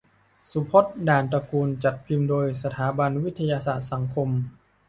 [0.51, 4.29] สุพจน์ ด่านตระกูล จัดพิมพ์โดย สถาบันวิทยาศาสตร์สังคม